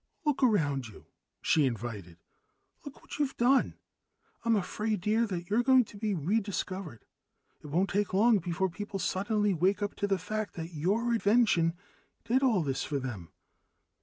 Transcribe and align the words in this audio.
"Look 0.25 0.41
around 0.41 0.87
you," 0.87 1.05
she 1.43 1.67
invited. 1.67 2.17
"Look 2.83 3.03
what 3.03 3.19
you've 3.19 3.37
done. 3.37 3.75
I'm 4.43 4.55
afraid, 4.55 4.99
dear, 5.01 5.27
that 5.27 5.47
you're 5.47 5.61
going 5.61 5.85
to 5.85 5.95
be 5.99 6.15
rediscovered. 6.15 7.05
It 7.61 7.67
won't 7.67 7.91
take 7.91 8.11
long 8.11 8.39
before 8.39 8.67
people 8.71 8.97
suddenly 8.97 9.53
wake 9.53 9.83
up 9.83 9.93
to 9.97 10.07
the 10.07 10.17
fact 10.17 10.55
that 10.55 10.73
your 10.73 11.13
invention 11.13 11.75
did 12.23 12.41
all 12.41 12.63
this 12.63 12.83
for 12.83 12.97
them. 12.97 13.29